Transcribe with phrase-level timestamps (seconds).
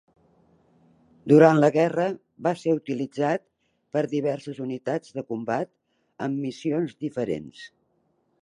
[1.31, 2.05] Durant la guerra
[2.47, 3.43] va ser utilitzat
[3.97, 5.73] per diverses unitats de combat
[6.29, 7.67] amb missions diferents.